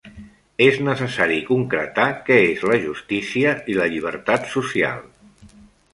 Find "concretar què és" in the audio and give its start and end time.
1.49-2.65